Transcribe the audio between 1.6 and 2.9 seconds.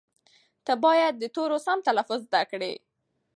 سم تلفظ زده کړې.